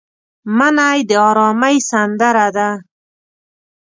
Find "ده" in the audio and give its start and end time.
2.55-2.69